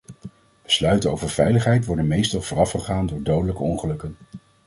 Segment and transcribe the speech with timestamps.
[0.63, 4.15] Besluiten over veiligheid worden meestal voorafgegaan door dodelijke ongelukken.